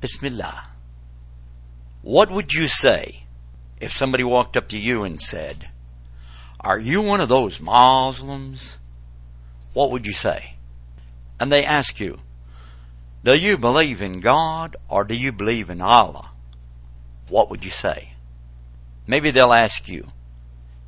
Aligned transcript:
Bismillah. 0.00 0.64
What 2.02 2.30
would 2.30 2.54
you 2.54 2.68
say 2.68 3.24
if 3.80 3.92
somebody 3.92 4.22
walked 4.22 4.56
up 4.56 4.68
to 4.68 4.78
you 4.78 5.02
and 5.02 5.20
said, 5.20 5.68
Are 6.60 6.78
you 6.78 7.02
one 7.02 7.20
of 7.20 7.28
those 7.28 7.60
Muslims? 7.60 8.78
What 9.72 9.90
would 9.90 10.06
you 10.06 10.12
say? 10.12 10.54
And 11.40 11.50
they 11.50 11.64
ask 11.64 11.98
you, 11.98 12.20
Do 13.24 13.34
you 13.34 13.58
believe 13.58 14.00
in 14.00 14.20
God 14.20 14.76
or 14.88 15.04
do 15.04 15.16
you 15.16 15.32
believe 15.32 15.68
in 15.68 15.80
Allah? 15.80 16.30
What 17.28 17.50
would 17.50 17.64
you 17.64 17.72
say? 17.72 18.12
Maybe 19.06 19.32
they'll 19.32 19.52
ask 19.52 19.88
you, 19.88 20.06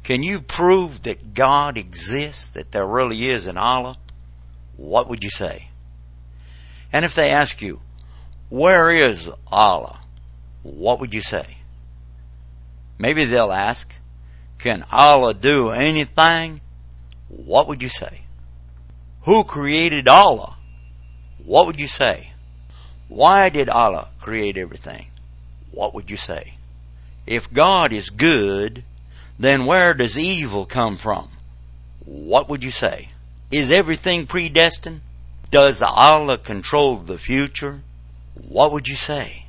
Can 0.05 0.23
you 0.23 0.41
prove 0.41 1.03
that 1.03 1.35
God 1.35 1.79
exists, 1.79 2.51
that 2.51 2.71
there 2.71 2.87
really 2.87 3.27
is 3.27 3.49
an 3.49 3.59
Allah? 3.59 3.99
What 4.77 5.09
would 5.09 5.25
you 5.25 5.31
say? 5.31 5.69
And 6.93 7.05
if 7.05 7.17
they 7.17 7.31
ask 7.31 7.61
you, 7.61 7.81
Where 8.51 8.91
is 8.91 9.31
Allah? 9.51 9.97
What 10.65 10.99
would 11.01 11.15
you 11.15 11.21
say? 11.21 11.47
Maybe 12.99 13.25
they'll 13.25 13.53
ask, 13.53 13.89
Can 14.59 14.85
Allah 14.91 15.35
do 15.35 15.71
anything? 15.71 16.61
What 17.29 17.69
would 17.69 17.81
you 17.81 17.89
say? 17.89 18.23
Who 19.23 19.45
created 19.45 20.09
Allah? 20.09 20.57
What 21.45 21.67
would 21.67 21.79
you 21.79 21.87
say? 21.87 22.33
Why 23.09 23.51
did 23.51 23.69
Allah 23.69 24.09
create 24.21 24.57
everything? 24.57 25.07
What 25.71 25.95
would 25.95 26.11
you 26.11 26.17
say? 26.17 26.55
If 27.27 27.53
God 27.53 27.93
is 27.93 28.11
good, 28.11 28.83
then 29.39 29.65
where 29.65 29.95
does 29.95 30.19
evil 30.19 30.65
come 30.65 30.97
from? 30.97 31.29
What 32.05 32.49
would 32.49 32.65
you 32.65 32.73
say? 32.73 33.11
Is 33.53 33.71
everything 33.71 34.27
predestined? 34.27 35.03
Does 35.51 35.83
Allah 35.83 36.37
control 36.37 36.97
the 36.97 37.19
future? 37.19 37.81
What 38.35 38.73
would 38.73 38.89
you 38.89 38.97
say? 38.97 39.47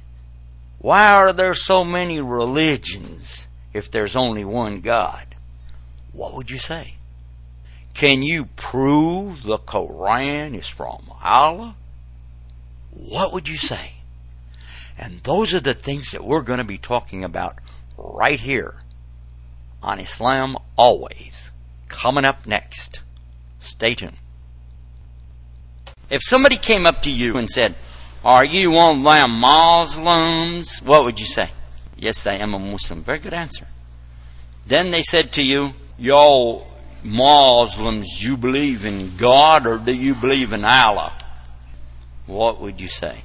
Why 0.79 1.13
are 1.13 1.33
there 1.33 1.53
so 1.53 1.83
many 1.83 2.21
religions 2.21 3.47
if 3.73 3.91
there's 3.91 4.15
only 4.15 4.43
one 4.43 4.81
God? 4.81 5.25
What 6.11 6.33
would 6.35 6.49
you 6.49 6.57
say? 6.57 6.95
Can 7.93 8.23
you 8.23 8.45
prove 8.45 9.43
the 9.43 9.57
Quran 9.57 10.55
is 10.55 10.67
from 10.67 11.11
Allah? 11.23 11.75
What 12.91 13.33
would 13.33 13.47
you 13.47 13.57
say? 13.57 13.93
And 14.97 15.21
those 15.23 15.53
are 15.53 15.59
the 15.59 15.73
things 15.73 16.11
that 16.11 16.23
we're 16.23 16.41
going 16.41 16.59
to 16.59 16.63
be 16.63 16.77
talking 16.77 17.23
about 17.23 17.57
right 17.97 18.39
here 18.39 18.75
on 19.81 19.99
Islam 19.99 20.57
Always. 20.75 21.51
Coming 21.87 22.25
up 22.25 22.47
next. 22.47 23.01
Stay 23.59 23.93
tuned. 23.93 24.17
If 26.09 26.21
somebody 26.23 26.57
came 26.57 26.85
up 26.85 27.03
to 27.03 27.11
you 27.11 27.37
and 27.37 27.49
said, 27.49 27.73
Are 28.23 28.45
you 28.45 28.71
one 28.71 28.99
of 28.99 29.03
them 29.03 29.39
Muslims? 29.39 30.79
What 30.79 31.03
would 31.05 31.19
you 31.19 31.25
say? 31.25 31.49
Yes, 31.97 32.27
I 32.27 32.35
am 32.35 32.53
a 32.53 32.59
Muslim. 32.59 33.03
Very 33.03 33.19
good 33.19 33.33
answer. 33.33 33.67
Then 34.67 34.91
they 34.91 35.01
said 35.01 35.33
to 35.33 35.43
you, 35.43 35.73
Yo, 35.97 36.65
Muslims, 37.03 38.23
you 38.23 38.37
believe 38.37 38.85
in 38.85 39.17
God 39.17 39.65
or 39.65 39.79
do 39.79 39.93
you 39.93 40.13
believe 40.13 40.53
in 40.53 40.63
Allah? 40.63 41.13
What 42.27 42.61
would 42.61 42.79
you 42.79 42.87
say? 42.87 43.17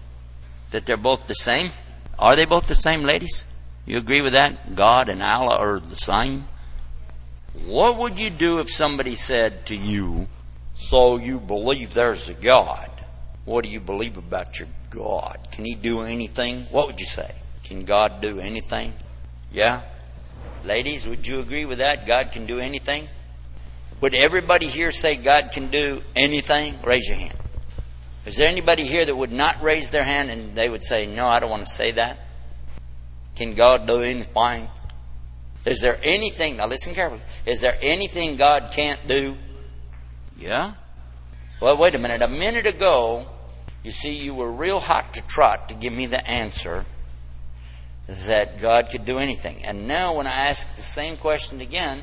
That 0.71 0.87
they're 0.87 0.97
both 0.97 1.27
the 1.27 1.35
same? 1.35 1.71
Are 2.19 2.35
they 2.35 2.47
both 2.47 2.67
the 2.67 2.75
same, 2.75 3.03
ladies? 3.03 3.47
You 3.85 3.99
agree 3.99 4.23
with 4.23 4.33
that? 4.33 4.75
God 4.75 5.11
and 5.11 5.23
Allah 5.23 5.57
are 5.59 5.81
the 5.81 5.97
same? 5.97 6.45
What 7.67 7.97
would 7.99 8.19
you 8.19 8.31
do 8.31 8.59
if 8.61 8.71
somebody 8.71 9.15
said 9.15 9.67
to 9.67 9.77
you, 9.77 10.27
So 10.77 11.19
you 11.19 11.39
believe 11.39 11.95
there's 11.95 12.29
a 12.29 12.35
God? 12.35 12.91
What 13.47 13.65
do 13.65 13.71
you 13.71 13.81
believe 13.81 14.19
about 14.19 14.59
your 14.59 14.69
God? 14.91 15.39
Can 15.53 15.65
He 15.65 15.75
do 15.75 16.03
anything? 16.03 16.63
What 16.65 16.89
would 16.89 17.01
you 17.01 17.07
say? 17.07 17.33
Can 17.65 17.85
God 17.85 18.21
do 18.21 18.41
anything? 18.41 18.93
Yeah? 19.51 19.81
Ladies, 20.65 21.09
would 21.09 21.27
you 21.27 21.41
agree 21.41 21.65
with 21.65 21.79
that? 21.79 22.07
God 22.07 22.33
can 22.33 22.47
do 22.47 22.59
anything? 22.59 23.07
Would 24.01 24.15
everybody 24.15 24.67
here 24.67 24.91
say 24.91 25.17
God 25.17 25.53
can 25.53 25.69
do 25.69 26.03
anything? 26.15 26.75
Raise 26.85 27.09
your 27.09 27.19
hand. 27.19 27.35
Is 28.27 28.37
there 28.37 28.49
anybody 28.49 28.85
here 28.85 29.05
that 29.05 29.17
would 29.17 29.33
not 29.33 29.62
raise 29.62 29.93
their 29.93 30.03
hand 30.03 30.31
and 30.31 30.56
they 30.56 30.69
would 30.69 30.83
say, 30.83 31.06
No, 31.06 31.29
I 31.29 31.39
don't 31.39 31.51
want 31.51 31.65
to 31.65 31.73
say 31.73 31.93
that? 31.93 32.19
Can 33.37 33.55
God 33.55 33.87
do 33.87 34.03
anything? 34.03 34.69
Is 35.65 35.81
there 35.83 35.99
anything, 36.03 36.56
now 36.56 36.67
listen 36.67 36.95
carefully, 36.95 37.21
is 37.45 37.61
there 37.61 37.77
anything 37.81 38.37
God 38.37 38.73
can't 38.73 39.06
do? 39.06 39.37
Yeah? 40.37 40.75
Well, 41.61 41.77
wait 41.77 41.95
a 41.95 41.99
minute. 41.99 42.23
A 42.23 42.29
minute 42.29 42.67
ago, 42.67 43.27
you 43.87 43.93
see, 43.93 44.15
you 44.15 44.35
were 44.35 44.51
real 44.51 44.81
hot 44.81 45.15
to 45.15 45.25
trot 45.29 45.69
to 45.69 45.75
give 45.77 45.93
me 45.93 46.07
the 46.07 46.29
answer 46.29 46.85
that 48.09 48.61
God 48.61 48.91
could 48.91 49.05
do 49.05 49.19
anything. 49.19 49.65
And 49.65 49.87
now, 49.87 50.17
when 50.17 50.27
I 50.27 50.49
ask 50.49 50.75
the 50.75 50.83
same 50.83 51.17
question 51.17 51.61
again, 51.61 52.03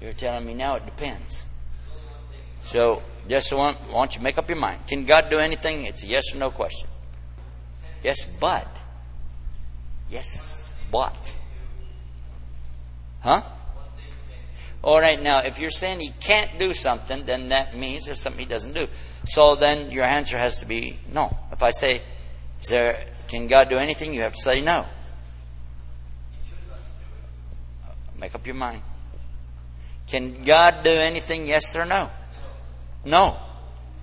you're 0.00 0.12
telling 0.12 0.44
me 0.44 0.54
now 0.54 0.74
it 0.74 0.86
depends. 0.86 1.46
So, 2.62 3.00
just 3.28 3.52
want, 3.52 3.78
want 3.92 4.16
you 4.16 4.22
make 4.22 4.38
up 4.38 4.48
your 4.48 4.58
mind. 4.58 4.88
Can 4.88 5.04
God 5.04 5.30
do 5.30 5.38
anything? 5.38 5.86
It's 5.86 6.02
a 6.02 6.08
yes 6.08 6.34
or 6.34 6.38
no 6.38 6.50
question. 6.50 6.88
Yes, 8.02 8.24
but. 8.24 8.66
Yes, 10.10 10.74
but. 10.90 11.32
Huh? 13.20 13.42
All 14.82 15.00
right, 15.00 15.20
now, 15.20 15.40
if 15.40 15.58
you're 15.58 15.70
saying 15.70 16.00
he 16.00 16.12
can't 16.20 16.58
do 16.58 16.72
something, 16.72 17.24
then 17.24 17.48
that 17.48 17.76
means 17.76 18.06
there's 18.06 18.20
something 18.20 18.38
he 18.40 18.46
doesn't 18.46 18.74
do. 18.74 18.86
So 19.26 19.56
then 19.56 19.90
your 19.90 20.04
answer 20.04 20.38
has 20.38 20.60
to 20.60 20.66
be 20.66 20.96
no. 21.12 21.36
If 21.52 21.62
I 21.62 21.70
say, 21.70 22.00
is 22.62 22.68
there, 22.68 23.04
can 23.26 23.48
God 23.48 23.70
do 23.70 23.78
anything? 23.78 24.14
You 24.14 24.22
have 24.22 24.34
to 24.34 24.40
say 24.40 24.60
no. 24.60 24.86
Make 28.20 28.34
up 28.34 28.46
your 28.46 28.54
mind. 28.54 28.82
Can 30.06 30.44
God 30.44 30.82
do 30.84 30.90
anything? 30.90 31.46
Yes 31.46 31.76
or 31.76 31.84
no? 31.84 32.10
No. 33.04 33.36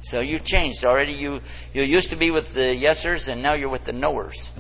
So 0.01 0.19
you 0.19 0.39
changed 0.39 0.85
already. 0.85 1.13
You 1.13 1.41
you 1.73 1.81
used 1.81 2.11
to 2.11 2.15
be 2.15 2.31
with 2.31 2.53
the 2.53 2.79
yesers, 2.79 3.27
and 3.31 3.41
now 3.41 3.53
you're 3.53 3.69
with 3.69 3.85
the 3.85 3.93
knowers. 3.93 4.51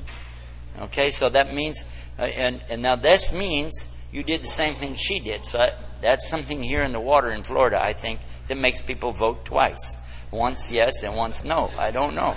Okay, 0.79 1.11
so 1.11 1.29
that 1.29 1.53
means, 1.53 1.85
uh, 2.17 2.23
and 2.23 2.63
and 2.71 2.81
now 2.81 2.95
this 2.95 3.31
means 3.31 3.87
you 4.11 4.23
did 4.23 4.43
the 4.43 4.47
same 4.47 4.73
thing 4.73 4.95
she 4.95 5.19
did. 5.19 5.45
So 5.45 5.59
I, 5.59 5.71
that's 6.05 6.29
something 6.29 6.61
here 6.61 6.83
in 6.83 6.91
the 6.91 6.99
water 6.99 7.31
in 7.31 7.41
Florida, 7.41 7.83
I 7.83 7.93
think, 7.93 8.19
that 8.47 8.57
makes 8.57 8.79
people 8.79 9.11
vote 9.11 9.43
twice. 9.43 9.97
Once 10.31 10.71
yes 10.71 11.01
and 11.01 11.15
once 11.15 11.43
no. 11.43 11.71
I 11.79 11.89
don't 11.89 12.13
know. 12.13 12.35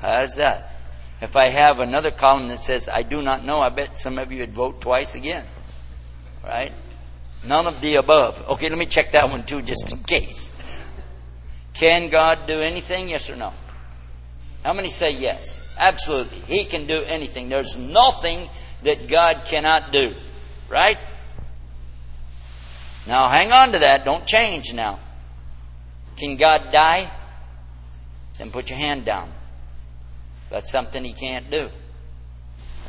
How's 0.00 0.36
that? 0.36 0.72
If 1.20 1.36
I 1.36 1.46
have 1.48 1.80
another 1.80 2.10
column 2.10 2.48
that 2.48 2.56
says 2.56 2.88
I 2.88 3.02
do 3.02 3.20
not 3.20 3.44
know, 3.44 3.60
I 3.60 3.68
bet 3.68 3.98
some 3.98 4.16
of 4.18 4.32
you 4.32 4.38
would 4.40 4.54
vote 4.54 4.80
twice 4.80 5.14
again. 5.14 5.44
Right? 6.42 6.72
None 7.46 7.66
of 7.66 7.82
the 7.82 7.96
above. 7.96 8.48
Okay, 8.52 8.70
let 8.70 8.78
me 8.78 8.86
check 8.86 9.12
that 9.12 9.28
one 9.28 9.44
too, 9.44 9.60
just 9.60 9.92
in 9.92 10.02
case. 10.02 10.50
Can 11.74 12.08
God 12.08 12.46
do 12.46 12.60
anything? 12.60 13.10
Yes 13.10 13.28
or 13.28 13.36
no? 13.36 13.52
How 14.64 14.72
many 14.72 14.88
say 14.88 15.12
yes? 15.12 15.76
Absolutely. 15.78 16.38
He 16.56 16.64
can 16.64 16.86
do 16.86 17.02
anything. 17.06 17.50
There's 17.50 17.76
nothing 17.76 18.48
that 18.84 19.06
God 19.08 19.42
cannot 19.44 19.92
do. 19.92 20.14
Right? 20.70 20.96
Now 23.06 23.28
hang 23.28 23.52
on 23.52 23.72
to 23.72 23.78
that. 23.80 24.04
Don't 24.04 24.26
change 24.26 24.72
now. 24.74 24.98
Can 26.16 26.36
God 26.36 26.70
die? 26.72 27.10
Then 28.38 28.50
put 28.50 28.70
your 28.70 28.78
hand 28.78 29.04
down. 29.04 29.30
That's 30.50 30.70
something 30.70 31.02
He 31.04 31.12
can't 31.12 31.50
do. 31.50 31.68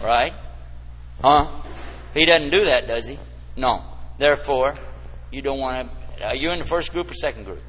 Right? 0.03 0.33
Huh? 1.21 1.47
He 2.13 2.25
doesn't 2.25 2.49
do 2.49 2.65
that, 2.65 2.87
does 2.87 3.07
He? 3.07 3.17
No. 3.55 3.83
Therefore, 4.17 4.75
you 5.31 5.41
don't 5.41 5.59
want 5.59 5.89
to. 6.17 6.25
Are 6.25 6.35
you 6.35 6.51
in 6.51 6.59
the 6.59 6.65
first 6.65 6.91
group 6.91 7.09
or 7.09 7.15
second 7.15 7.45
group? 7.45 7.61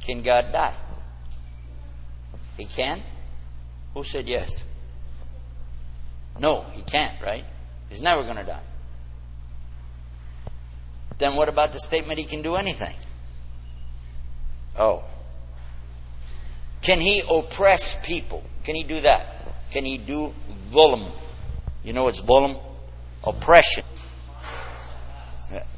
Can 0.00 0.22
God 0.22 0.52
die? 0.52 0.74
He 2.56 2.64
can? 2.64 3.02
Who 3.94 4.04
said 4.04 4.28
yes? 4.28 4.64
No, 6.40 6.64
he 6.72 6.82
can't, 6.82 7.20
right? 7.20 7.44
He's 7.88 8.00
never 8.00 8.22
going 8.22 8.36
to 8.36 8.44
die. 8.44 8.62
Then 11.18 11.34
what 11.34 11.48
about 11.48 11.72
the 11.72 11.80
statement 11.80 12.18
he 12.18 12.24
can 12.24 12.42
do 12.42 12.54
anything? 12.54 12.94
Oh. 14.78 15.02
Can 16.80 17.00
he 17.00 17.22
oppress 17.28 18.06
people? 18.06 18.42
Can 18.64 18.76
he 18.76 18.84
do 18.84 19.00
that? 19.00 19.26
Can 19.72 19.84
he 19.84 19.98
do 19.98 20.32
dhulm? 20.70 21.04
You 21.84 21.92
know 21.92 22.04
what's 22.04 22.20
dhulm? 22.20 22.60
Oppression. 23.26 23.84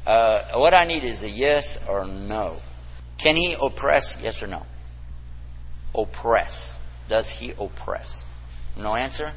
Uh, 0.05 0.41
what 0.55 0.73
I 0.73 0.85
need 0.85 1.03
is 1.03 1.23
a 1.23 1.29
yes 1.29 1.79
or 1.87 2.05
no. 2.05 2.55
Can 3.17 3.35
he 3.35 3.55
oppress? 3.59 4.21
Yes 4.21 4.43
or 4.43 4.47
no? 4.47 4.65
Oppress. 5.95 6.79
Does 7.09 7.29
he 7.29 7.51
oppress? 7.51 8.25
No 8.77 8.95
answer? 8.95 9.31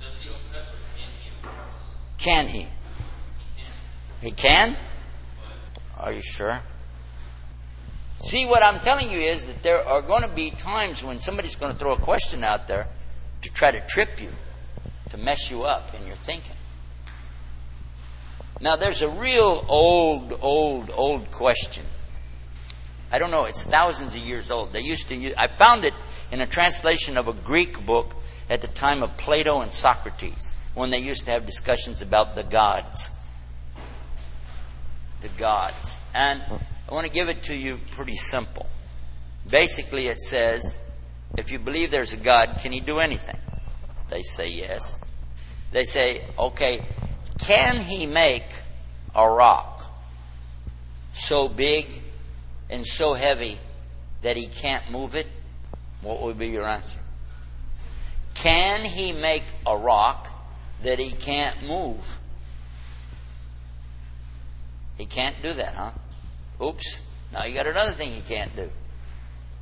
Does 0.00 0.18
he 0.20 0.30
oppress 0.30 0.68
or 0.68 0.98
can 0.98 1.08
he 1.22 1.30
oppress? 1.40 1.96
Can 2.18 2.46
he? 2.46 2.66
He 4.20 4.30
can? 4.30 4.76
Are 6.02 6.12
you 6.12 6.20
sure? 6.20 6.60
See, 8.18 8.44
what 8.46 8.62
I'm 8.62 8.80
telling 8.80 9.10
you 9.10 9.18
is 9.18 9.46
that 9.46 9.62
there 9.62 9.86
are 9.86 10.02
going 10.02 10.22
to 10.22 10.28
be 10.28 10.50
times 10.50 11.02
when 11.04 11.20
somebody's 11.20 11.56
going 11.56 11.72
to 11.72 11.78
throw 11.78 11.92
a 11.92 11.96
question 11.96 12.42
out 12.42 12.66
there 12.68 12.88
to 13.42 13.52
try 13.52 13.70
to 13.70 13.80
trip 13.80 14.20
you, 14.20 14.28
to 15.10 15.16
mess 15.16 15.50
you 15.50 15.62
up 15.62 15.94
in 15.94 16.06
your 16.06 16.16
thinking. 16.16 16.56
Now, 18.60 18.76
there's 18.76 19.02
a 19.02 19.08
real 19.08 19.64
old, 19.68 20.38
old, 20.40 20.90
old 20.94 21.30
question. 21.32 21.84
I 23.12 23.18
don't 23.18 23.30
know, 23.30 23.44
it's 23.44 23.66
thousands 23.66 24.14
of 24.14 24.20
years 24.22 24.50
old. 24.50 24.72
They 24.72 24.82
used 24.82 25.08
to 25.08 25.16
use, 25.16 25.34
I 25.36 25.48
found 25.48 25.84
it 25.84 25.94
in 26.30 26.40
a 26.40 26.46
translation 26.46 27.16
of 27.16 27.28
a 27.28 27.32
Greek 27.32 27.84
book 27.84 28.14
at 28.48 28.60
the 28.60 28.68
time 28.68 29.02
of 29.02 29.16
Plato 29.16 29.60
and 29.60 29.72
Socrates, 29.72 30.54
when 30.74 30.90
they 30.90 31.00
used 31.00 31.26
to 31.26 31.32
have 31.32 31.44
discussions 31.44 32.02
about 32.02 32.34
the 32.34 32.42
gods. 32.42 33.10
The 35.22 35.28
gods. 35.38 35.98
And 36.14 36.42
I 36.90 36.94
want 36.94 37.06
to 37.06 37.12
give 37.12 37.28
it 37.28 37.44
to 37.44 37.56
you 37.56 37.78
pretty 37.92 38.16
simple. 38.16 38.66
Basically, 39.48 40.08
it 40.08 40.20
says, 40.20 40.80
if 41.36 41.52
you 41.52 41.60
believe 41.60 41.90
there's 41.92 42.12
a 42.12 42.16
God, 42.16 42.58
can 42.60 42.72
he 42.72 42.80
do 42.80 42.98
anything? 42.98 43.38
They 44.08 44.22
say 44.22 44.50
yes. 44.50 44.98
They 45.70 45.84
say, 45.84 46.22
okay, 46.38 46.82
can 47.38 47.78
he 47.78 48.06
make 48.06 48.44
a 49.14 49.28
rock 49.28 49.82
so 51.12 51.48
big 51.48 51.86
and 52.68 52.86
so 52.86 53.14
heavy 53.14 53.58
that 54.22 54.36
he 54.36 54.46
can't 54.46 54.90
move 54.90 55.14
it? 55.14 55.26
What 56.02 56.20
would 56.22 56.38
be 56.38 56.48
your 56.48 56.66
answer? 56.66 56.98
Can 58.34 58.84
he 58.84 59.12
make 59.12 59.44
a 59.66 59.76
rock 59.76 60.28
that 60.82 60.98
he 60.98 61.10
can't 61.10 61.56
move? 61.66 62.18
He 65.02 65.06
can't 65.06 65.34
do 65.42 65.52
that, 65.54 65.74
huh? 65.74 65.90
Oops. 66.64 67.00
Now 67.32 67.42
you 67.42 67.56
got 67.56 67.66
another 67.66 67.90
thing 67.90 68.12
he 68.12 68.20
can't 68.20 68.54
do. 68.54 68.70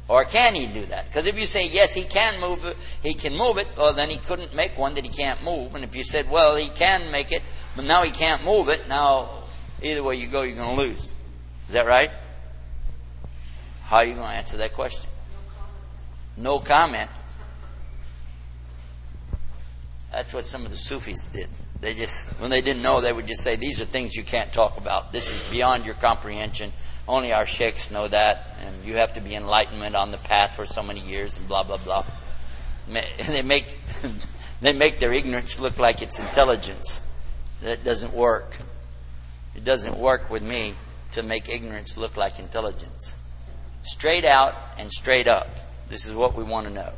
Or 0.06 0.24
can 0.24 0.54
he 0.54 0.66
do 0.66 0.84
that? 0.84 1.06
Because 1.06 1.26
if 1.26 1.40
you 1.40 1.46
say 1.46 1.66
yes, 1.66 1.94
he 1.94 2.02
can 2.02 2.38
move 2.42 2.66
it, 2.66 2.76
he 3.02 3.14
can 3.14 3.34
move 3.34 3.56
it, 3.56 3.66
well 3.74 3.94
then 3.94 4.10
he 4.10 4.18
couldn't 4.18 4.54
make 4.54 4.76
one 4.76 4.96
that 4.96 5.04
he 5.06 5.10
can't 5.10 5.42
move. 5.42 5.74
And 5.74 5.82
if 5.82 5.96
you 5.96 6.04
said, 6.04 6.30
well, 6.30 6.56
he 6.56 6.68
can 6.68 7.10
make 7.10 7.32
it, 7.32 7.42
but 7.74 7.86
now 7.86 8.02
he 8.02 8.10
can't 8.10 8.44
move 8.44 8.68
it, 8.68 8.86
now 8.86 9.30
either 9.82 10.02
way 10.02 10.16
you 10.16 10.26
go, 10.26 10.42
you're 10.42 10.56
going 10.56 10.76
to 10.76 10.82
lose. 10.82 11.16
Is 11.68 11.72
that 11.72 11.86
right? 11.86 12.10
How 13.84 13.96
are 13.96 14.04
you 14.04 14.12
going 14.12 14.28
to 14.28 14.34
answer 14.34 14.58
that 14.58 14.74
question? 14.74 15.10
No 16.36 16.58
comment. 16.58 17.08
That's 20.12 20.34
what 20.34 20.44
some 20.44 20.66
of 20.66 20.70
the 20.70 20.76
Sufis 20.76 21.28
did. 21.28 21.48
They 21.80 21.94
just, 21.94 22.28
when 22.40 22.50
they 22.50 22.60
didn't 22.60 22.82
know, 22.82 23.00
they 23.00 23.12
would 23.12 23.26
just 23.26 23.42
say, 23.42 23.56
these 23.56 23.80
are 23.80 23.86
things 23.86 24.14
you 24.14 24.22
can't 24.22 24.52
talk 24.52 24.76
about. 24.76 25.12
This 25.12 25.32
is 25.32 25.40
beyond 25.50 25.86
your 25.86 25.94
comprehension. 25.94 26.72
Only 27.08 27.32
our 27.32 27.46
sheikhs 27.46 27.90
know 27.90 28.06
that, 28.06 28.58
and 28.64 28.84
you 28.84 28.96
have 28.96 29.14
to 29.14 29.20
be 29.20 29.34
enlightenment 29.34 29.96
on 29.96 30.10
the 30.10 30.18
path 30.18 30.54
for 30.56 30.66
so 30.66 30.82
many 30.82 31.00
years, 31.00 31.38
and 31.38 31.48
blah 31.48 31.62
blah 31.62 31.78
blah. 31.78 32.04
They 33.28 33.42
make 33.42 33.66
they 34.60 34.72
make 34.72 34.98
their 34.98 35.12
ignorance 35.12 35.58
look 35.58 35.78
like 35.78 36.02
it's 36.02 36.20
intelligence. 36.20 37.00
That 37.62 37.84
doesn't 37.84 38.14
work. 38.14 38.56
It 39.56 39.64
doesn't 39.64 39.96
work 39.96 40.30
with 40.30 40.42
me 40.42 40.74
to 41.12 41.22
make 41.22 41.48
ignorance 41.48 41.96
look 41.96 42.16
like 42.16 42.38
intelligence. 42.38 43.16
Straight 43.82 44.24
out 44.24 44.54
and 44.78 44.92
straight 44.92 45.28
up. 45.28 45.48
This 45.88 46.06
is 46.06 46.14
what 46.14 46.34
we 46.34 46.44
want 46.44 46.66
to 46.66 46.72
know. 46.72 46.92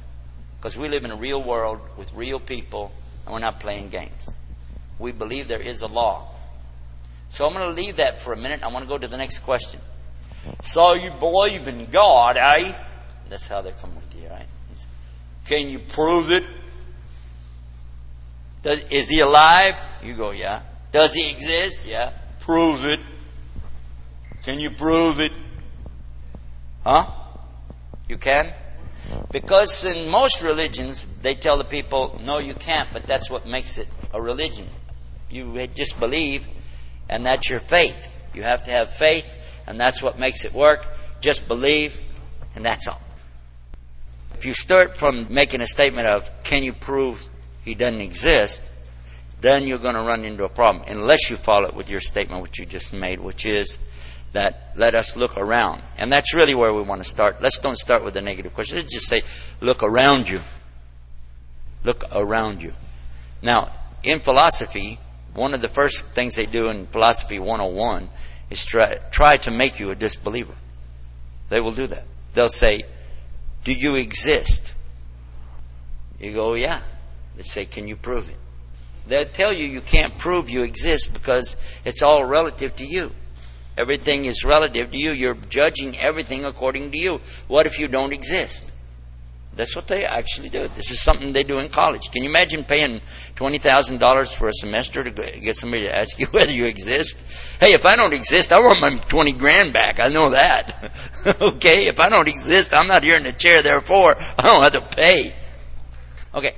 Because 0.59 0.77
we 0.77 0.89
live 0.89 1.05
in 1.05 1.11
a 1.11 1.17
real 1.17 1.43
world 1.43 1.81
with 1.97 2.13
real 2.13 2.39
people, 2.39 2.93
and 3.25 3.33
we're 3.33 3.41
not 3.41 3.61
playing 3.61 3.89
games. 3.89 4.37
We 5.03 5.13
believe 5.13 5.49
there 5.49 5.61
is 5.61 5.83
Allah. 5.83 6.25
So 7.31 7.47
I'm 7.47 7.53
going 7.55 7.67
to 7.67 7.83
leave 7.83 7.97
that 7.97 8.19
for 8.19 8.33
a 8.33 8.37
minute. 8.37 8.63
I 8.63 8.69
want 8.69 8.85
to 8.85 8.89
go 8.89 8.97
to 8.97 9.09
the 9.09 9.17
next 9.17 9.41
question. 9.41 9.81
So 10.63 10.95
you 10.95 11.11
believe 11.11 11.67
in 11.67 11.87
God, 11.87 12.37
eh? 12.37 12.73
That's 13.29 13.49
how 13.49 13.63
they 13.63 13.73
come 13.73 13.95
with 13.95 14.15
you, 14.17 14.29
right? 14.29 14.47
Can 15.47 15.69
you 15.69 15.81
prove 15.81 16.31
it? 16.31 16.45
Does, 18.63 18.83
is 18.91 19.09
he 19.09 19.21
alive? 19.21 19.77
You 20.05 20.15
go, 20.15 20.31
yeah. 20.31 20.63
Does 20.93 21.15
he 21.15 21.31
exist? 21.31 21.89
Yeah. 21.89 22.13
Prove 22.41 22.85
it. 22.85 23.01
Can 24.45 24.61
you 24.61 24.71
prove 24.71 25.21
it? 25.21 25.33
Huh? 26.85 27.07
You 28.09 28.19
can? 28.19 28.53
Because 29.33 29.85
in 29.85 30.11
most 30.11 30.43
religions, 30.43 31.05
they 31.23 31.35
tell 31.35 31.59
the 31.59 31.65
people, 31.65 32.21
no, 32.25 32.39
you 32.39 32.55
can't, 32.55 32.89
but 32.93 33.07
that's 33.07 33.31
what 33.31 33.47
makes 33.47 33.79
it 33.79 33.89
a 34.13 34.21
religion. 34.21 34.69
You 35.33 35.67
just 35.75 35.99
believe, 35.99 36.47
and 37.09 37.25
that's 37.25 37.49
your 37.49 37.59
faith. 37.59 38.21
You 38.35 38.43
have 38.43 38.65
to 38.65 38.71
have 38.71 38.93
faith, 38.93 39.35
and 39.67 39.81
that's 39.81 40.03
what 40.03 40.19
makes 40.19 40.45
it 40.45 40.53
work. 40.53 40.87
Just 41.21 41.49
believe, 41.49 41.99
and 42.55 42.65
that's 42.65 42.87
all. 42.87 43.01
If 44.35 44.45
you 44.45 44.55
start 44.55 44.99
from 44.99 45.33
making 45.33 45.61
a 45.61 45.67
statement 45.67 46.07
of, 46.07 46.29
can 46.45 46.63
you 46.63 46.73
prove 46.73 47.25
he 47.65 47.75
doesn't 47.75 48.01
exist, 48.01 48.69
then 49.41 49.67
you're 49.67 49.79
going 49.79 49.95
to 49.95 50.03
run 50.03 50.25
into 50.25 50.45
a 50.45 50.49
problem, 50.49 50.85
unless 50.89 51.31
you 51.31 51.37
follow 51.37 51.69
it 51.69 51.75
with 51.75 51.89
your 51.89 52.01
statement, 52.01 52.43
which 52.43 52.59
you 52.59 52.67
just 52.67 52.93
made, 52.93 53.19
which 53.19 53.47
is 53.47 53.79
that 54.33 54.73
let 54.77 54.95
us 54.95 55.17
look 55.17 55.39
around. 55.39 55.83
And 55.99 56.13
that's 56.13 56.35
really 56.35 56.55
where 56.55 56.73
we 56.73 56.83
want 56.83 57.03
to 57.03 57.09
start. 57.09 57.41
Let's 57.43 57.59
don't 57.59 57.79
start 57.79 58.05
with 58.05 58.15
the 58.15 58.23
negative 58.23 58.55
question. 58.55 58.79
Let's 58.79 58.93
just 58.93 59.09
say, 59.09 59.23
look 59.61 59.83
around 59.83 60.29
you. 60.29 60.41
Look 61.85 62.05
around 62.15 62.63
you. 62.63 62.73
Now, 63.43 63.71
in 64.03 64.21
philosophy, 64.21 64.99
one 65.35 65.55
of 65.55 65.63
the 65.63 65.69
first 65.69 66.05
things 66.07 66.37
they 66.37 66.47
do 66.47 66.69
in 66.69 66.87
Philosophy 66.87 67.39
101 67.39 68.09
is 68.51 68.65
try, 68.65 68.97
try 69.11 69.37
to 69.39 69.51
make 69.51 69.81
you 69.81 69.91
a 69.91 69.95
disbeliever. 69.95 70.55
They 71.49 71.61
will 71.61 71.73
do 71.73 71.87
that. 71.87 72.05
They'll 72.35 72.49
say, 72.49 72.85
Do 73.65 73.73
you 73.73 73.97
exist? 73.97 74.73
You 76.19 76.33
go, 76.33 76.55
Yeah. 76.55 76.81
They 77.37 77.43
say, 77.43 77.65
Can 77.65 77.89
you 77.89 77.97
prove 77.97 78.29
it? 78.29 78.37
They'll 79.07 79.25
tell 79.25 79.53
you 79.53 79.67
you 79.67 79.81
can't 79.81 80.17
prove 80.17 80.49
you 80.49 80.63
exist 80.63 81.13
because 81.13 81.57
it's 81.85 82.03
all 82.03 82.25
relative 82.25 82.75
to 82.77 82.87
you. 82.87 83.11
Everything 83.77 84.25
is 84.25 84.45
relative 84.45 84.93
to 84.93 84.99
you. 84.99 85.13
You're 85.13 85.35
judging 85.35 85.99
everything 85.99 86.45
according 86.45 86.93
to 86.93 86.99
you. 86.99 87.21
What 87.49 87.67
if 87.67 87.79
you 87.79 87.89
don't 87.89 88.13
exist? 88.13 88.72
That's 89.55 89.77
what 89.77 89.87
they 89.87 90.07
actually 90.07 90.49
do. 90.49 90.67
This 90.69 90.93
is 90.93 91.01
something 91.01 91.33
they 91.33 91.43
do 91.43 91.59
in 91.59 91.69
college. 91.69 92.11
Can 92.11 92.23
you 92.23 92.31
imagine 92.31 92.65
paying 92.65 93.01
$20,000 93.35 94.35
for 94.35 94.49
a 94.49 94.53
semester 94.53 95.05
to 95.05 95.11
get 95.11 95.57
somebody 95.57 95.85
to 95.85 95.95
ask 95.95 96.19
you 96.19 96.27
whether 96.31 96.53
you 96.53 96.65
exist? 96.65 97.61
Hey, 97.61 97.75
if 97.75 97.85
I 97.85 97.97
don't 97.97 98.15
exist, 98.15 98.53
I 98.53 98.61
want 98.61 98.81
my 98.81 98.97
20 98.97 99.33
grand 99.35 99.75
back. 99.75 100.01
I 100.01 100.09
know 100.09 100.31
that. 100.31 100.73
okay? 101.41 101.87
If 101.87 102.01
I 102.01 102.09
don't 102.09 102.29
exist, 102.29 102.73
I'm 102.73 102.87
not 102.87 103.05
here 103.05 103.17
in 103.17 103.25
the 103.25 103.33
chair, 103.33 103.63
therefore, 103.63 104.17
I 104.39 104.43
don't 104.43 104.63
have 104.63 104.73
to 104.73 104.97
pay. 104.97 105.35
Okay. 106.35 106.55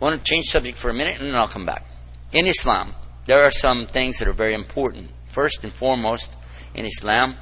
I 0.00 0.04
want 0.04 0.22
to 0.22 0.30
change 0.30 0.44
subject 0.46 0.76
for 0.76 0.90
a 0.90 0.94
minute 0.94 1.18
and 1.18 1.28
then 1.28 1.34
I'll 1.34 1.48
come 1.48 1.64
back. 1.64 1.86
In 2.32 2.46
Islam, 2.46 2.92
there 3.24 3.44
are 3.44 3.50
some 3.50 3.86
things 3.86 4.18
that 4.18 4.28
are 4.28 4.34
very 4.34 4.52
important. 4.52 5.08
First 5.30 5.64
and 5.64 5.72
foremost 5.72 6.36
in 6.74 6.84
Islam 6.84 7.36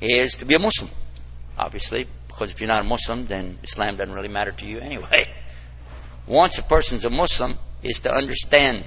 is 0.00 0.36
to 0.36 0.44
be 0.44 0.54
a 0.54 0.60
Muslim, 0.60 0.90
obviously, 1.58 2.06
because 2.34 2.50
if 2.50 2.60
you're 2.60 2.68
not 2.68 2.80
a 2.80 2.88
Muslim, 2.88 3.26
then 3.26 3.58
Islam 3.62 3.96
doesn't 3.96 4.12
really 4.12 4.28
matter 4.28 4.50
to 4.50 4.66
you 4.66 4.80
anyway. 4.80 5.24
Once 6.26 6.58
a 6.58 6.64
person's 6.64 7.04
a 7.04 7.10
Muslim, 7.10 7.54
is 7.84 8.00
to 8.00 8.12
understand. 8.12 8.82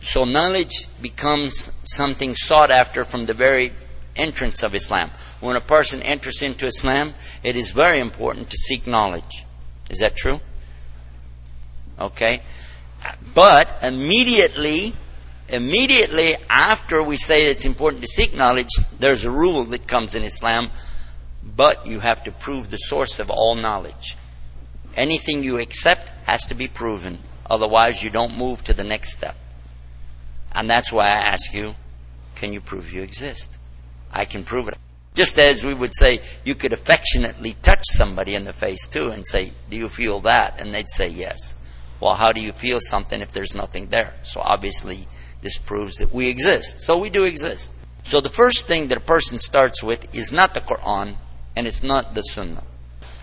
So 0.00 0.24
knowledge 0.24 0.88
becomes 1.00 1.70
something 1.84 2.34
sought 2.34 2.72
after 2.72 3.04
from 3.04 3.26
the 3.26 3.34
very 3.34 3.70
entrance 4.16 4.64
of 4.64 4.74
Islam. 4.74 5.10
When 5.40 5.54
a 5.54 5.60
person 5.60 6.02
enters 6.02 6.42
into 6.42 6.66
Islam, 6.66 7.14
it 7.44 7.56
is 7.56 7.70
very 7.70 8.00
important 8.00 8.50
to 8.50 8.56
seek 8.56 8.86
knowledge. 8.86 9.44
Is 9.90 10.00
that 10.00 10.16
true? 10.16 10.40
Okay. 12.00 12.40
But 13.34 13.84
immediately, 13.84 14.94
immediately 15.48 16.34
after 16.50 17.00
we 17.02 17.16
say 17.16 17.46
it's 17.46 17.64
important 17.64 18.02
to 18.02 18.08
seek 18.08 18.34
knowledge, 18.34 18.70
there's 18.98 19.24
a 19.24 19.30
rule 19.30 19.64
that 19.66 19.86
comes 19.86 20.16
in 20.16 20.24
Islam 20.24 20.70
but 21.54 21.86
you 21.86 22.00
have 22.00 22.24
to 22.24 22.32
prove 22.32 22.70
the 22.70 22.76
source 22.76 23.18
of 23.18 23.30
all 23.30 23.54
knowledge. 23.54 24.16
Anything 24.96 25.42
you 25.42 25.58
accept 25.58 26.08
has 26.26 26.46
to 26.48 26.54
be 26.54 26.68
proven. 26.68 27.18
Otherwise, 27.48 28.02
you 28.02 28.10
don't 28.10 28.38
move 28.38 28.62
to 28.64 28.72
the 28.72 28.84
next 28.84 29.12
step. 29.12 29.36
And 30.52 30.68
that's 30.68 30.92
why 30.92 31.04
I 31.04 31.32
ask 31.32 31.54
you, 31.54 31.74
can 32.36 32.52
you 32.52 32.60
prove 32.60 32.92
you 32.92 33.02
exist? 33.02 33.58
I 34.12 34.24
can 34.24 34.44
prove 34.44 34.68
it. 34.68 34.76
Just 35.14 35.38
as 35.38 35.62
we 35.62 35.74
would 35.74 35.94
say, 35.94 36.20
you 36.44 36.54
could 36.54 36.72
affectionately 36.72 37.54
touch 37.60 37.84
somebody 37.84 38.34
in 38.34 38.44
the 38.44 38.52
face 38.52 38.88
too 38.88 39.10
and 39.10 39.26
say, 39.26 39.52
do 39.68 39.76
you 39.76 39.88
feel 39.88 40.20
that? 40.20 40.60
And 40.60 40.74
they'd 40.74 40.88
say 40.88 41.08
yes. 41.08 41.56
Well, 42.00 42.14
how 42.14 42.32
do 42.32 42.40
you 42.40 42.52
feel 42.52 42.78
something 42.80 43.20
if 43.20 43.32
there's 43.32 43.54
nothing 43.54 43.86
there? 43.86 44.12
So 44.22 44.40
obviously, 44.40 45.06
this 45.42 45.58
proves 45.58 45.98
that 45.98 46.12
we 46.12 46.28
exist. 46.28 46.80
So 46.80 46.98
we 46.98 47.10
do 47.10 47.24
exist. 47.24 47.72
So 48.04 48.20
the 48.20 48.30
first 48.30 48.66
thing 48.66 48.88
that 48.88 48.98
a 48.98 49.02
person 49.02 49.38
starts 49.38 49.82
with 49.82 50.14
is 50.14 50.32
not 50.32 50.54
the 50.54 50.60
Quran, 50.60 51.14
and 51.56 51.66
it's 51.66 51.82
not 51.82 52.14
the 52.14 52.22
Sunnah. 52.22 52.62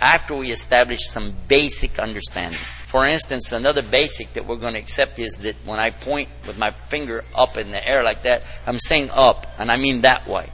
After 0.01 0.35
we 0.35 0.51
establish 0.51 0.99
some 1.03 1.33
basic 1.47 1.99
understanding. 1.99 2.57
For 2.57 3.05
instance, 3.05 3.51
another 3.51 3.81
basic 3.81 4.33
that 4.33 4.45
we're 4.45 4.55
going 4.57 4.73
to 4.73 4.79
accept 4.79 5.19
is 5.19 5.39
that 5.39 5.55
when 5.65 5.79
I 5.79 5.89
point 5.91 6.29
with 6.47 6.57
my 6.57 6.71
finger 6.71 7.23
up 7.37 7.57
in 7.57 7.71
the 7.71 7.85
air 7.87 8.03
like 8.03 8.23
that, 8.23 8.43
I'm 8.65 8.79
saying 8.79 9.09
up, 9.13 9.45
and 9.59 9.71
I 9.71 9.77
mean 9.77 10.01
that 10.01 10.27
way. 10.27 10.49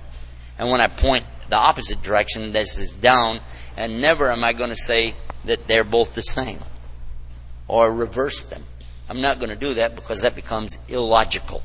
And 0.57 0.69
when 0.69 0.81
I 0.81 0.87
point 0.87 1.25
the 1.49 1.57
opposite 1.57 2.01
direction, 2.01 2.51
this 2.51 2.79
is 2.79 2.95
down, 2.95 3.39
and 3.77 4.01
never 4.01 4.31
am 4.31 4.43
I 4.43 4.53
going 4.53 4.71
to 4.71 4.75
say 4.75 5.13
that 5.45 5.67
they're 5.67 5.83
both 5.83 6.15
the 6.15 6.21
same. 6.23 6.59
or 7.67 7.91
reverse 7.91 8.43
them. 8.43 8.63
I'm 9.09 9.21
not 9.21 9.39
going 9.39 9.49
to 9.49 9.55
do 9.55 9.75
that 9.75 9.95
because 9.95 10.21
that 10.21 10.35
becomes 10.35 10.77
illogical. 10.87 11.63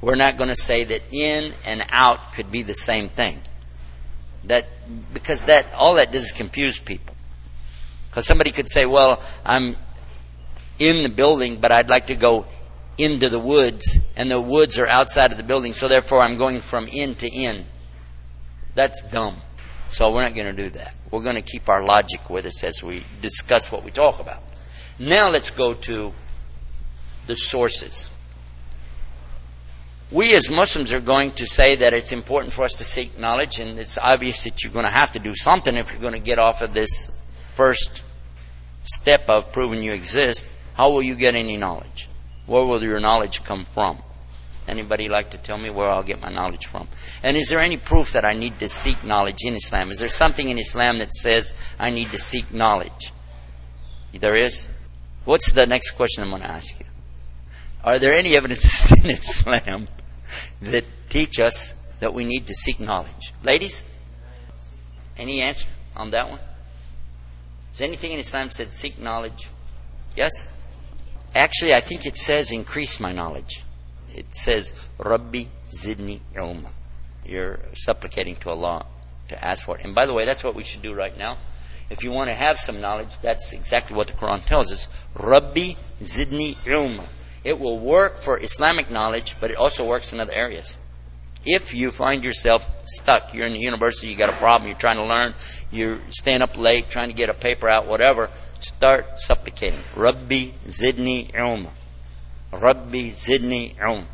We're 0.00 0.16
not 0.16 0.36
going 0.36 0.48
to 0.50 0.56
say 0.56 0.84
that 0.84 1.02
in 1.12 1.52
and 1.66 1.84
out 1.90 2.32
could 2.34 2.50
be 2.50 2.62
the 2.62 2.74
same 2.74 3.08
thing. 3.08 3.40
That 4.48 4.66
because 5.14 5.44
that 5.44 5.66
all 5.74 5.94
that 5.94 6.12
does 6.12 6.24
is 6.24 6.32
confuse 6.32 6.78
people. 6.78 7.14
Because 8.10 8.26
somebody 8.26 8.50
could 8.50 8.68
say, 8.68 8.86
"Well, 8.86 9.22
I'm 9.44 9.76
in 10.78 11.02
the 11.02 11.08
building, 11.08 11.60
but 11.60 11.72
I'd 11.72 11.90
like 11.90 12.08
to 12.08 12.14
go 12.14 12.46
into 12.96 13.28
the 13.28 13.38
woods, 13.38 13.98
and 14.16 14.30
the 14.30 14.40
woods 14.40 14.78
are 14.78 14.86
outside 14.86 15.30
of 15.30 15.36
the 15.36 15.44
building, 15.44 15.72
so 15.72 15.88
therefore 15.88 16.22
I'm 16.22 16.36
going 16.36 16.60
from 16.60 16.88
in 16.88 17.14
to 17.16 17.28
in." 17.28 17.64
That's 18.74 19.02
dumb. 19.02 19.40
So 19.90 20.12
we're 20.12 20.22
not 20.22 20.34
going 20.34 20.54
to 20.54 20.62
do 20.62 20.70
that. 20.70 20.94
We're 21.10 21.22
going 21.22 21.36
to 21.36 21.42
keep 21.42 21.68
our 21.68 21.82
logic 21.82 22.28
with 22.28 22.44
us 22.44 22.62
as 22.64 22.82
we 22.82 23.04
discuss 23.22 23.72
what 23.72 23.84
we 23.84 23.90
talk 23.90 24.20
about. 24.20 24.42
Now 24.98 25.30
let's 25.30 25.50
go 25.50 25.74
to 25.74 26.12
the 27.26 27.36
sources. 27.36 28.10
We 30.10 30.34
as 30.34 30.50
Muslims 30.50 30.94
are 30.94 31.00
going 31.00 31.32
to 31.32 31.46
say 31.46 31.76
that 31.76 31.92
it's 31.92 32.12
important 32.12 32.54
for 32.54 32.64
us 32.64 32.76
to 32.76 32.84
seek 32.84 33.18
knowledge, 33.18 33.58
and 33.58 33.78
it's 33.78 33.98
obvious 33.98 34.44
that 34.44 34.64
you're 34.64 34.72
going 34.72 34.86
to 34.86 34.90
have 34.90 35.12
to 35.12 35.18
do 35.18 35.34
something 35.34 35.74
if 35.74 35.92
you're 35.92 36.00
going 36.00 36.14
to 36.14 36.20
get 36.20 36.38
off 36.38 36.62
of 36.62 36.72
this 36.72 37.10
first 37.54 38.02
step 38.84 39.28
of 39.28 39.52
proving 39.52 39.82
you 39.82 39.92
exist. 39.92 40.48
How 40.74 40.92
will 40.92 41.02
you 41.02 41.14
get 41.14 41.34
any 41.34 41.58
knowledge? 41.58 42.08
Where 42.46 42.64
will 42.64 42.82
your 42.82 43.00
knowledge 43.00 43.44
come 43.44 43.66
from? 43.66 43.98
Anybody 44.66 45.10
like 45.10 45.30
to 45.30 45.38
tell 45.38 45.58
me 45.58 45.68
where 45.68 45.90
I'll 45.90 46.02
get 46.02 46.22
my 46.22 46.30
knowledge 46.30 46.66
from? 46.66 46.88
And 47.22 47.36
is 47.36 47.50
there 47.50 47.60
any 47.60 47.76
proof 47.76 48.12
that 48.12 48.24
I 48.24 48.32
need 48.32 48.58
to 48.60 48.68
seek 48.68 49.04
knowledge 49.04 49.44
in 49.44 49.54
Islam? 49.56 49.90
Is 49.90 50.00
there 50.00 50.08
something 50.08 50.48
in 50.48 50.58
Islam 50.58 50.98
that 50.98 51.12
says 51.12 51.52
I 51.78 51.90
need 51.90 52.10
to 52.12 52.18
seek 52.18 52.52
knowledge? 52.52 53.12
There 54.18 54.36
is? 54.36 54.68
What's 55.26 55.52
the 55.52 55.66
next 55.66 55.92
question 55.92 56.24
I'm 56.24 56.30
going 56.30 56.42
to 56.42 56.50
ask 56.50 56.80
you? 56.80 56.86
Are 57.84 57.98
there 57.98 58.14
any 58.14 58.36
evidences 58.36 59.04
in 59.04 59.10
Islam 59.10 59.86
that 60.62 60.84
teach 61.08 61.40
us 61.40 61.74
that 62.00 62.14
we 62.14 62.24
need 62.24 62.46
to 62.46 62.54
seek 62.54 62.80
knowledge? 62.80 63.32
Ladies? 63.44 63.84
Any 65.16 65.40
answer 65.42 65.68
on 65.96 66.10
that 66.10 66.30
one? 66.30 66.40
Is 67.74 67.80
anything 67.80 68.12
in 68.12 68.18
Islam 68.18 68.50
said 68.50 68.72
seek 68.72 69.00
knowledge? 69.00 69.48
Yes? 70.16 70.50
Actually, 71.34 71.74
I 71.74 71.80
think 71.80 72.06
it 72.06 72.16
says 72.16 72.52
increase 72.52 73.00
my 73.00 73.12
knowledge 73.12 73.62
it 74.14 74.34
says, 74.34 74.88
Rabbi 74.98 75.44
Zidni 75.70 76.20
Ilma. 76.34 76.70
You're 77.24 77.60
supplicating 77.74 78.36
to 78.36 78.50
Allah 78.50 78.84
to 79.28 79.44
ask 79.44 79.64
for 79.64 79.78
it. 79.78 79.84
And 79.84 79.94
by 79.94 80.06
the 80.06 80.14
way, 80.14 80.24
that's 80.24 80.42
what 80.42 80.54
we 80.54 80.64
should 80.64 80.82
do 80.82 80.94
right 80.94 81.16
now. 81.16 81.36
If 81.90 82.04
you 82.04 82.10
want 82.10 82.28
to 82.28 82.34
have 82.34 82.58
some 82.58 82.80
knowledge, 82.80 83.18
that's 83.18 83.52
exactly 83.52 83.96
what 83.96 84.08
the 84.08 84.14
Quran 84.14 84.44
tells 84.44 84.72
us. 84.72 84.88
Rabbi 85.14 85.74
Zidni 86.00 86.66
Ilma. 86.66 87.04
It 87.48 87.58
will 87.58 87.78
work 87.78 88.20
for 88.20 88.38
Islamic 88.38 88.90
knowledge, 88.90 89.34
but 89.40 89.50
it 89.50 89.56
also 89.56 89.88
works 89.88 90.12
in 90.12 90.20
other 90.20 90.34
areas. 90.34 90.76
If 91.46 91.72
you 91.72 91.90
find 91.90 92.22
yourself 92.22 92.68
stuck, 92.86 93.32
you're 93.32 93.46
in 93.46 93.54
the 93.54 93.60
university, 93.60 94.08
you 94.08 94.18
got 94.18 94.28
a 94.28 94.36
problem, 94.36 94.68
you're 94.68 94.76
trying 94.76 94.98
to 94.98 95.04
learn, 95.04 95.32
you're 95.72 95.98
staying 96.10 96.42
up 96.42 96.58
late, 96.58 96.90
trying 96.90 97.08
to 97.08 97.14
get 97.14 97.30
a 97.30 97.32
paper 97.32 97.66
out, 97.66 97.86
whatever, 97.86 98.28
start 98.60 99.18
supplicating. 99.18 99.80
Rabbi 99.96 100.50
Zidni 100.66 101.34
Ilma. 101.34 101.70
Rabbi 102.52 103.08
Zidni 103.24 103.82
Um. 103.82 104.04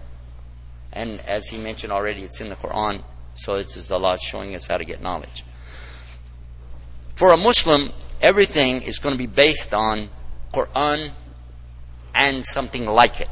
And 0.92 1.18
as 1.22 1.48
he 1.48 1.58
mentioned 1.58 1.92
already, 1.92 2.22
it's 2.22 2.40
in 2.40 2.50
the 2.50 2.54
Quran, 2.54 3.02
so 3.34 3.56
this 3.56 3.76
is 3.76 3.90
Allah 3.90 4.16
showing 4.16 4.54
us 4.54 4.68
how 4.68 4.76
to 4.76 4.84
get 4.84 5.02
knowledge. 5.02 5.42
For 7.16 7.32
a 7.32 7.36
Muslim, 7.36 7.90
everything 8.22 8.82
is 8.82 9.00
going 9.00 9.14
to 9.14 9.18
be 9.18 9.26
based 9.26 9.74
on 9.74 10.08
Quran 10.52 11.10
and 12.14 12.44
something 12.44 12.86
like 12.86 13.20
it. 13.20 13.28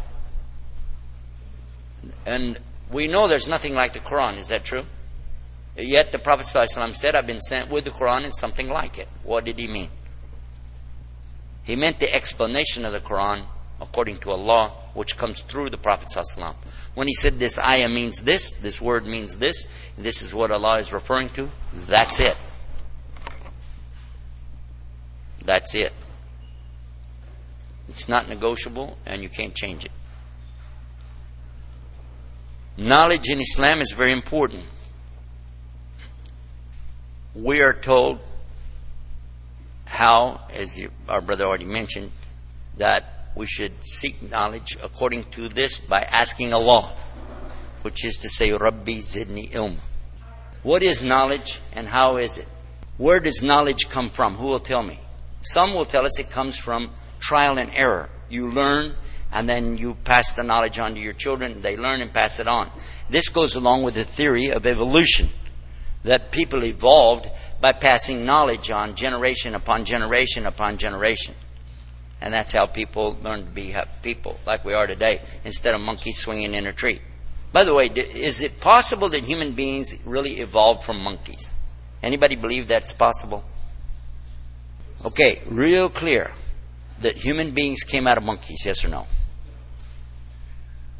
And 2.26 2.58
we 2.90 3.08
know 3.08 3.28
there's 3.28 3.48
nothing 3.48 3.74
like 3.74 3.92
the 3.92 4.00
Quran, 4.00 4.36
is 4.36 4.48
that 4.48 4.64
true? 4.64 4.84
Yet 5.76 6.12
the 6.12 6.18
Prophet 6.18 6.46
ﷺ 6.46 6.94
said, 6.96 7.14
I've 7.14 7.26
been 7.26 7.40
sent 7.40 7.70
with 7.70 7.84
the 7.84 7.90
Quran 7.90 8.24
and 8.24 8.34
something 8.34 8.68
like 8.68 8.98
it. 8.98 9.08
What 9.24 9.44
did 9.44 9.58
he 9.58 9.68
mean? 9.68 9.88
He 11.64 11.76
meant 11.76 12.00
the 12.00 12.12
explanation 12.12 12.84
of 12.84 12.92
the 12.92 13.00
Quran 13.00 13.44
according 13.80 14.18
to 14.18 14.30
Allah, 14.32 14.70
which 14.94 15.16
comes 15.16 15.40
through 15.40 15.70
the 15.70 15.78
Prophet 15.78 16.08
ﷺ. 16.14 16.54
When 16.94 17.08
he 17.08 17.14
said 17.14 17.34
this 17.34 17.58
ayah 17.58 17.88
means 17.88 18.22
this, 18.22 18.54
this 18.54 18.80
word 18.80 19.06
means 19.06 19.38
this, 19.38 19.66
this 19.96 20.22
is 20.22 20.34
what 20.34 20.50
Allah 20.50 20.78
is 20.78 20.92
referring 20.92 21.30
to, 21.30 21.48
that's 21.72 22.20
it. 22.20 22.36
That's 25.44 25.74
it. 25.74 25.92
It's 27.88 28.08
not 28.08 28.28
negotiable 28.28 28.96
and 29.06 29.22
you 29.22 29.28
can't 29.28 29.54
change 29.54 29.84
it. 29.84 29.92
Knowledge 32.76 33.28
in 33.28 33.40
Islam 33.40 33.80
is 33.80 33.92
very 33.92 34.12
important. 34.12 34.64
We 37.34 37.62
are 37.62 37.74
told 37.74 38.18
how, 39.86 40.40
as 40.54 40.78
you, 40.78 40.90
our 41.08 41.20
brother 41.20 41.44
already 41.44 41.66
mentioned, 41.66 42.10
that 42.78 43.04
we 43.34 43.46
should 43.46 43.84
seek 43.84 44.30
knowledge 44.30 44.76
according 44.82 45.24
to 45.24 45.48
this 45.48 45.78
by 45.78 46.00
asking 46.00 46.54
Allah, 46.54 46.82
which 47.82 48.04
is 48.04 48.18
to 48.18 48.28
say, 48.28 48.52
Rabbi 48.52 49.00
Zidni 49.00 49.50
Ilm. 49.52 49.76
What 50.62 50.82
is 50.82 51.02
knowledge 51.02 51.60
and 51.74 51.86
how 51.86 52.16
is 52.16 52.38
it? 52.38 52.46
Where 52.96 53.20
does 53.20 53.42
knowledge 53.42 53.88
come 53.88 54.08
from? 54.08 54.34
Who 54.34 54.46
will 54.46 54.60
tell 54.60 54.82
me? 54.82 54.98
Some 55.42 55.74
will 55.74 55.86
tell 55.86 56.06
us 56.06 56.20
it 56.20 56.30
comes 56.30 56.56
from 56.56 56.90
trial 57.22 57.58
and 57.58 57.70
error. 57.74 58.10
You 58.28 58.50
learn 58.50 58.94
and 59.32 59.48
then 59.48 59.78
you 59.78 59.94
pass 59.94 60.34
the 60.34 60.42
knowledge 60.42 60.78
on 60.78 60.94
to 60.94 61.00
your 61.00 61.14
children. 61.14 61.62
They 61.62 61.76
learn 61.78 62.02
and 62.02 62.12
pass 62.12 62.40
it 62.40 62.48
on. 62.48 62.70
This 63.08 63.30
goes 63.30 63.54
along 63.54 63.84
with 63.84 63.94
the 63.94 64.04
theory 64.04 64.50
of 64.50 64.66
evolution 64.66 65.28
that 66.04 66.32
people 66.32 66.64
evolved 66.64 67.30
by 67.60 67.72
passing 67.72 68.26
knowledge 68.26 68.70
on 68.70 68.96
generation 68.96 69.54
upon 69.54 69.84
generation 69.84 70.44
upon 70.46 70.76
generation. 70.76 71.34
And 72.20 72.34
that's 72.34 72.52
how 72.52 72.66
people 72.66 73.16
learn 73.22 73.44
to 73.44 73.50
be 73.50 73.74
people, 74.02 74.38
like 74.46 74.64
we 74.64 74.74
are 74.74 74.86
today, 74.86 75.20
instead 75.44 75.74
of 75.74 75.80
monkeys 75.80 76.18
swinging 76.18 76.54
in 76.54 76.66
a 76.66 76.72
tree. 76.72 77.00
By 77.52 77.64
the 77.64 77.74
way, 77.74 77.86
is 77.86 78.42
it 78.42 78.60
possible 78.60 79.08
that 79.10 79.24
human 79.24 79.52
beings 79.52 79.96
really 80.04 80.40
evolved 80.40 80.84
from 80.84 81.02
monkeys? 81.02 81.54
Anybody 82.02 82.36
believe 82.36 82.68
that's 82.68 82.92
possible? 82.92 83.44
Okay, 85.04 85.40
real 85.48 85.88
clear 85.88 86.30
that 87.02 87.16
human 87.16 87.52
beings 87.52 87.82
came 87.82 88.06
out 88.06 88.18
of 88.18 88.24
monkeys, 88.24 88.64
yes 88.64 88.84
or 88.84 88.88
no? 88.88 89.06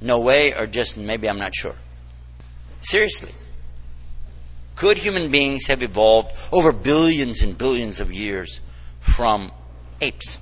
No 0.01 0.21
way, 0.21 0.55
or 0.55 0.67
just 0.67 0.97
maybe 0.97 1.29
I'm 1.29 1.39
not 1.39 1.55
sure. 1.55 1.75
Seriously. 2.81 3.33
Could 4.77 4.99
human 4.99 5.31
beings 5.31 5.69
have 5.69 5.83
evolved 5.83 6.31
over 6.51 6.73
billions 6.73 7.43
and 7.43 7.57
billions 7.57 8.01
of 8.01 8.13
years 8.13 8.61
from 9.01 9.53
apes? 10.01 10.39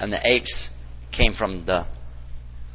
and 0.00 0.12
the 0.12 0.20
apes 0.26 0.70
came 1.12 1.32
from 1.32 1.64
the 1.64 1.86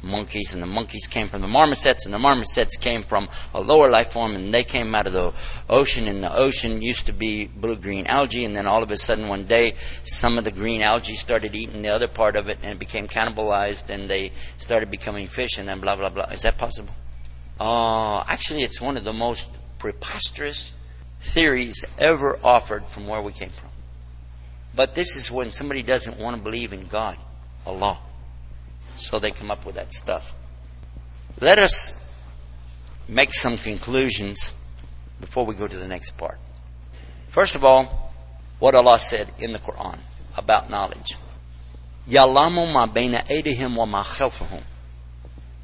monkeys, 0.02 0.54
and 0.54 0.62
the 0.62 0.66
monkeys 0.66 1.06
came 1.06 1.28
from 1.28 1.40
the 1.40 1.48
marmosets, 1.48 2.04
and 2.04 2.14
the 2.14 2.18
marmosets 2.18 2.76
came 2.76 3.02
from 3.02 3.28
a 3.54 3.60
lower 3.60 3.90
life 3.90 4.12
form, 4.12 4.34
and 4.34 4.52
they 4.52 4.64
came 4.64 4.94
out 4.94 5.06
of 5.06 5.12
the 5.12 5.32
ocean, 5.68 6.08
and 6.08 6.22
the 6.22 6.34
ocean 6.34 6.82
used 6.82 7.06
to 7.06 7.12
be 7.12 7.46
blue-green 7.46 8.06
algae, 8.06 8.44
and 8.44 8.56
then 8.56 8.66
all 8.66 8.82
of 8.82 8.90
a 8.90 8.96
sudden 8.96 9.28
one 9.28 9.44
day, 9.44 9.74
some 10.04 10.38
of 10.38 10.44
the 10.44 10.50
green 10.50 10.82
algae 10.82 11.14
started 11.14 11.54
eating 11.54 11.82
the 11.82 11.88
other 11.88 12.08
part 12.08 12.36
of 12.36 12.48
it, 12.48 12.58
and 12.62 12.72
it 12.72 12.78
became 12.78 13.08
cannibalized, 13.08 13.90
and 13.90 14.08
they 14.08 14.32
started 14.58 14.90
becoming 14.90 15.26
fish, 15.26 15.58
and 15.58 15.68
then 15.68 15.80
blah, 15.80 15.96
blah, 15.96 16.10
blah. 16.10 16.24
Is 16.24 16.42
that 16.42 16.58
possible? 16.58 16.94
Uh, 17.58 18.20
actually, 18.20 18.62
it's 18.62 18.80
one 18.80 18.96
of 18.96 19.04
the 19.04 19.12
most 19.12 19.54
preposterous 19.78 20.74
theories 21.20 21.84
ever 21.98 22.38
offered 22.42 22.84
from 22.84 23.06
where 23.06 23.20
we 23.20 23.32
came 23.32 23.50
from. 23.50 23.68
But 24.74 24.94
this 24.94 25.16
is 25.16 25.30
when 25.30 25.50
somebody 25.50 25.82
doesn't 25.82 26.18
want 26.18 26.36
to 26.36 26.42
believe 26.42 26.72
in 26.72 26.86
God, 26.86 27.18
Allah. 27.66 27.98
So 28.99 29.19
they 29.19 29.31
come 29.31 29.51
up 29.51 29.65
with 29.65 29.75
that 29.75 29.93
stuff. 29.93 30.33
Let 31.39 31.59
us 31.59 32.01
make 33.07 33.33
some 33.33 33.57
conclusions 33.57 34.53
before 35.21 35.45
we 35.45 35.53
go 35.53 35.67
to 35.67 35.77
the 35.77 35.87
next 35.87 36.17
part. 36.17 36.37
First 37.27 37.55
of 37.55 37.65
all, 37.65 38.13
what 38.59 38.75
Allah 38.75 38.99
said 38.99 39.27
in 39.39 39.51
the 39.51 39.59
Quran 39.59 39.97
about 40.37 40.69
knowledge. 40.69 41.17
يَعْلَمُ 42.07 42.73
مَا 42.73 42.93
بَيْنَ 42.93 43.15
أَيْدِهِمْ 43.27 43.75
وَمَا 43.75 44.03
خَلْفَهُم 44.03 44.61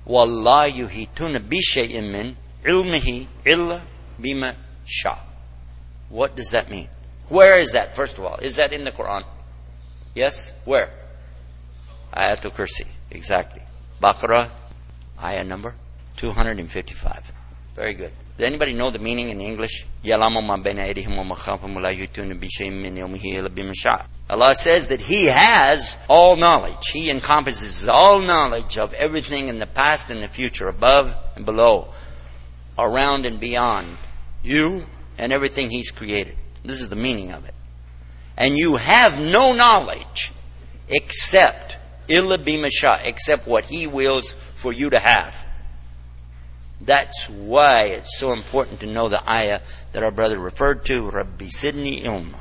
وَاللَّهُ 0.07 0.65
يُحِيطُونَ 0.65 1.37
بِشَيْءٍ 1.39 2.01
مِّنْ 2.01 2.33
عِلْمِهِ 2.65 3.27
إِلَّا 3.45 3.81
بِمَا 4.19 4.55
شَاءَ 4.85 5.17
What 6.09 6.35
does 6.35 6.51
that 6.51 6.69
mean? 6.69 6.89
Where 7.29 7.59
is 7.59 7.73
that, 7.73 7.95
first 7.95 8.17
of 8.17 8.25
all? 8.25 8.35
Is 8.37 8.57
that 8.57 8.73
in 8.73 8.83
the 8.83 8.91
Quran? 8.91 9.23
Yes? 10.15 10.51
Where? 10.65 10.89
Ayatul 12.16 12.50
Kursi, 12.50 12.86
exactly. 13.10 13.62
Baqarah, 14.02 14.48
ayah 15.22 15.44
number 15.44 15.74
255. 16.16 17.32
Very 17.74 17.92
good. 17.92 18.10
Does 18.38 18.46
anybody 18.46 18.72
know 18.72 18.90
the 18.90 18.98
meaning 18.98 19.28
in 19.28 19.40
English? 19.40 19.86
Allah 24.30 24.54
says 24.54 24.88
that 24.88 25.00
He 25.00 25.26
has 25.26 25.96
all 26.08 26.36
knowledge. 26.36 26.88
He 26.90 27.10
encompasses 27.10 27.86
all 27.88 28.20
knowledge 28.20 28.78
of 28.78 28.94
everything 28.94 29.48
in 29.48 29.58
the 29.58 29.66
past 29.66 30.10
and 30.10 30.22
the 30.22 30.28
future, 30.28 30.68
above 30.68 31.14
and 31.36 31.44
below, 31.44 31.88
around 32.78 33.26
and 33.26 33.38
beyond 33.40 33.86
you 34.42 34.86
and 35.18 35.32
everything 35.32 35.68
He's 35.70 35.90
created. 35.90 36.36
This 36.62 36.80
is 36.80 36.88
the 36.88 36.96
meaning 36.96 37.32
of 37.32 37.46
it. 37.46 37.54
And 38.38 38.56
you 38.56 38.76
have 38.76 39.20
no 39.20 39.54
knowledge 39.54 40.32
except 40.88 41.75
illa 42.08 42.38
bimasha, 42.38 43.00
except 43.04 43.46
what 43.46 43.64
He 43.64 43.86
wills 43.86 44.32
for 44.32 44.72
you 44.72 44.90
to 44.90 44.98
have. 44.98 45.46
That's 46.80 47.30
why 47.30 47.84
it's 47.84 48.18
so 48.18 48.32
important 48.32 48.80
to 48.80 48.86
know 48.86 49.08
the 49.08 49.30
ayah 49.30 49.60
that 49.92 50.02
our 50.02 50.10
brother 50.10 50.38
referred 50.38 50.84
to, 50.86 51.10
Rabbi 51.10 51.46
Zidni 51.46 52.04
Ilma. 52.04 52.38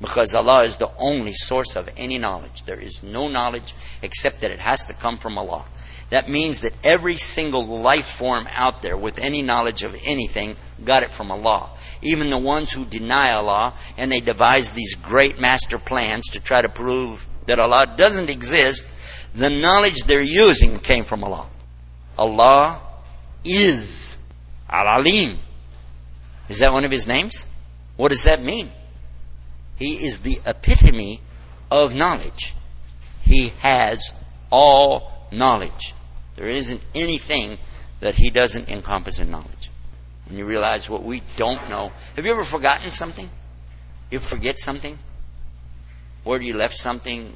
Because 0.00 0.34
Allah 0.34 0.64
is 0.64 0.76
the 0.76 0.90
only 0.98 1.32
source 1.32 1.76
of 1.76 1.88
any 1.96 2.18
knowledge. 2.18 2.64
There 2.64 2.78
is 2.78 3.02
no 3.02 3.28
knowledge 3.28 3.72
except 4.02 4.40
that 4.40 4.50
it 4.50 4.60
has 4.60 4.86
to 4.86 4.94
come 4.94 5.16
from 5.16 5.38
Allah. 5.38 5.64
That 6.10 6.28
means 6.28 6.60
that 6.60 6.74
every 6.84 7.14
single 7.14 7.66
life 7.66 8.06
form 8.06 8.46
out 8.54 8.82
there 8.82 8.96
with 8.96 9.18
any 9.18 9.42
knowledge 9.42 9.82
of 9.82 9.96
anything 10.04 10.56
got 10.84 11.02
it 11.02 11.12
from 11.12 11.32
Allah. 11.32 11.70
Even 12.02 12.30
the 12.30 12.38
ones 12.38 12.72
who 12.72 12.84
deny 12.84 13.32
Allah 13.32 13.72
and 13.96 14.12
they 14.12 14.20
devise 14.20 14.72
these 14.72 14.96
great 14.96 15.40
master 15.40 15.78
plans 15.78 16.32
to 16.32 16.40
try 16.40 16.60
to 16.60 16.68
prove 16.68 17.26
that 17.46 17.58
Allah 17.58 17.92
doesn't 17.96 18.30
exist, 18.30 18.88
the 19.34 19.50
knowledge 19.50 20.04
they're 20.04 20.22
using 20.22 20.78
came 20.78 21.04
from 21.04 21.24
Allah. 21.24 21.46
Allah 22.18 22.80
is 23.44 24.18
Al-Alim. 24.68 25.38
Is 26.48 26.60
that 26.60 26.72
one 26.72 26.84
of 26.84 26.90
his 26.90 27.06
names? 27.06 27.46
What 27.96 28.10
does 28.10 28.24
that 28.24 28.42
mean? 28.42 28.70
He 29.76 29.94
is 29.94 30.20
the 30.20 30.38
epitome 30.46 31.20
of 31.70 31.94
knowledge. 31.94 32.54
He 33.22 33.52
has 33.60 34.14
all 34.50 35.12
knowledge. 35.32 35.94
There 36.36 36.48
isn't 36.48 36.80
anything 36.94 37.58
that 38.00 38.14
he 38.14 38.30
doesn't 38.30 38.68
encompass 38.68 39.18
in 39.18 39.30
knowledge. 39.30 39.70
When 40.26 40.38
you 40.38 40.46
realize 40.46 40.88
what 40.88 41.02
we 41.02 41.22
don't 41.36 41.68
know. 41.68 41.92
Have 42.16 42.24
you 42.24 42.32
ever 42.32 42.44
forgotten 42.44 42.90
something? 42.90 43.28
You 44.10 44.18
forget 44.18 44.58
something? 44.58 44.98
Where 46.26 46.42
you 46.42 46.56
left 46.56 46.76
something? 46.76 47.32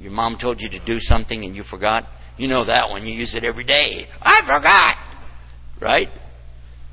Your 0.00 0.10
mom 0.10 0.38
told 0.38 0.62
you 0.62 0.70
to 0.70 0.80
do 0.80 0.98
something 0.98 1.44
and 1.44 1.54
you 1.54 1.62
forgot? 1.62 2.10
You 2.38 2.48
know 2.48 2.64
that 2.64 2.88
one. 2.88 3.06
You 3.06 3.12
use 3.12 3.34
it 3.34 3.44
every 3.44 3.64
day. 3.64 4.06
I 4.22 4.40
forgot! 4.40 4.96
Right? 5.78 6.10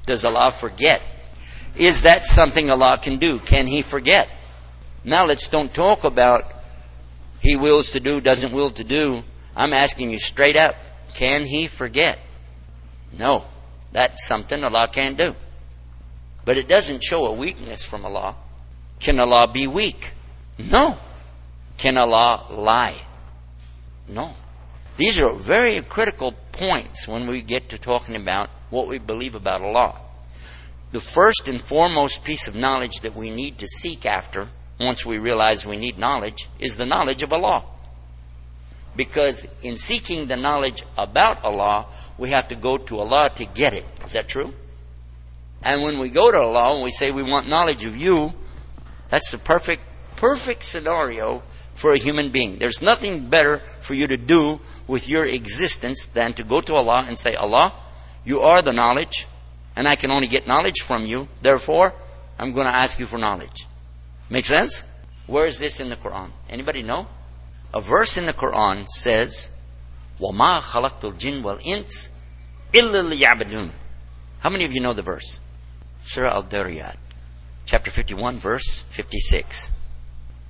Does 0.05 0.25
Allah 0.25 0.51
forget? 0.51 1.01
Is 1.77 2.01
that 2.01 2.25
something 2.25 2.69
Allah 2.69 2.99
can 3.01 3.15
do? 3.15 3.39
Can 3.39 3.65
He 3.65 3.81
forget? 3.81 4.27
Now 5.05 5.25
let's 5.25 5.47
don't 5.47 5.73
talk 5.73 6.03
about 6.03 6.43
He 7.41 7.55
wills 7.55 7.91
to 7.91 8.01
do, 8.01 8.19
doesn't 8.19 8.51
will 8.51 8.71
to 8.71 8.83
do. 8.83 9.23
I'm 9.55 9.71
asking 9.71 10.11
you 10.11 10.19
straight 10.19 10.57
up. 10.57 10.75
Can 11.13 11.45
He 11.45 11.67
forget? 11.67 12.19
No. 13.17 13.45
That's 13.93 14.27
something 14.27 14.61
Allah 14.65 14.89
can't 14.91 15.17
do. 15.17 15.33
But 16.43 16.57
it 16.57 16.67
doesn't 16.67 17.01
show 17.01 17.27
a 17.27 17.33
weakness 17.33 17.85
from 17.85 18.05
Allah. 18.05 18.35
Can 18.99 19.17
Allah 19.17 19.47
be 19.47 19.67
weak? 19.67 20.11
No. 20.59 20.97
Can 21.81 21.97
Allah 21.97 22.45
lie? 22.51 22.93
No. 24.07 24.31
These 24.97 25.19
are 25.19 25.33
very 25.33 25.81
critical 25.81 26.31
points 26.51 27.07
when 27.07 27.25
we 27.25 27.41
get 27.41 27.69
to 27.69 27.79
talking 27.79 28.15
about 28.15 28.51
what 28.69 28.87
we 28.87 28.99
believe 28.99 29.33
about 29.33 29.63
Allah. 29.63 29.95
The 30.91 30.99
first 30.99 31.47
and 31.47 31.59
foremost 31.59 32.23
piece 32.23 32.47
of 32.47 32.55
knowledge 32.55 32.99
that 32.99 33.15
we 33.15 33.31
need 33.31 33.57
to 33.57 33.67
seek 33.67 34.05
after, 34.05 34.47
once 34.79 35.07
we 35.07 35.17
realize 35.17 35.65
we 35.65 35.75
need 35.75 35.97
knowledge, 35.97 36.47
is 36.59 36.77
the 36.77 36.85
knowledge 36.85 37.23
of 37.23 37.33
Allah. 37.33 37.63
Because 38.95 39.47
in 39.63 39.79
seeking 39.79 40.27
the 40.27 40.37
knowledge 40.37 40.83
about 40.99 41.43
Allah, 41.43 41.87
we 42.19 42.29
have 42.29 42.49
to 42.49 42.55
go 42.55 42.77
to 42.77 42.99
Allah 42.99 43.31
to 43.37 43.45
get 43.45 43.73
it. 43.73 43.85
Is 44.05 44.13
that 44.13 44.27
true? 44.27 44.53
And 45.63 45.81
when 45.81 45.97
we 45.97 46.11
go 46.11 46.31
to 46.31 46.37
Allah 46.37 46.75
and 46.75 46.83
we 46.83 46.91
say 46.91 47.09
we 47.09 47.23
want 47.23 47.49
knowledge 47.49 47.85
of 47.85 47.97
you, 47.97 48.33
that's 49.09 49.31
the 49.31 49.39
perfect, 49.39 49.81
perfect 50.17 50.61
scenario 50.61 51.41
for 51.74 51.92
a 51.92 51.98
human 51.98 52.30
being. 52.30 52.58
There's 52.58 52.82
nothing 52.82 53.28
better 53.28 53.58
for 53.58 53.94
you 53.94 54.06
to 54.06 54.16
do 54.16 54.60
with 54.86 55.08
your 55.08 55.24
existence 55.24 56.06
than 56.06 56.32
to 56.34 56.42
go 56.42 56.60
to 56.60 56.74
Allah 56.74 57.04
and 57.06 57.18
say, 57.18 57.34
Allah, 57.34 57.72
you 58.24 58.40
are 58.40 58.62
the 58.62 58.72
knowledge, 58.72 59.26
and 59.76 59.86
I 59.86 59.96
can 59.96 60.10
only 60.10 60.26
get 60.26 60.46
knowledge 60.46 60.80
from 60.80 61.06
you. 61.06 61.28
Therefore, 61.42 61.92
I'm 62.38 62.52
going 62.52 62.66
to 62.66 62.76
ask 62.76 62.98
you 62.98 63.06
for 63.06 63.18
knowledge. 63.18 63.66
Make 64.30 64.44
sense? 64.44 64.84
Where 65.26 65.46
is 65.46 65.58
this 65.58 65.80
in 65.80 65.88
the 65.88 65.96
Quran? 65.96 66.30
Anybody 66.48 66.82
know? 66.82 67.06
A 67.74 67.80
verse 67.80 68.16
in 68.16 68.26
the 68.26 68.32
Quran 68.32 68.88
says, 68.88 69.50
وَمَا 70.20 70.60
خَلَقْتُ 70.60 71.12
الْجِنَّ 71.12 71.42
وَالْإِنسِ 71.42 72.08
إِلَّا 72.72 73.18
لِيَعْبُدُونَ 73.18 73.68
How 74.40 74.50
many 74.50 74.64
of 74.64 74.72
you 74.72 74.80
know 74.80 74.94
the 74.94 75.02
verse? 75.02 75.40
Surah 76.04 76.30
Al-Dariyat, 76.30 76.96
chapter 77.66 77.90
51, 77.90 78.38
verse 78.38 78.82
56. 78.90 79.70